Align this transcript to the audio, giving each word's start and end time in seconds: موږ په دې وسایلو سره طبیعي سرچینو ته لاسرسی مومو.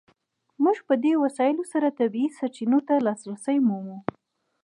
موږ 0.63 0.77
په 0.87 0.93
دې 1.03 1.13
وسایلو 1.23 1.63
سره 1.73 1.95
طبیعي 1.99 2.29
سرچینو 2.37 2.79
ته 2.87 2.93
لاسرسی 3.07 3.57
مومو. 3.67 3.97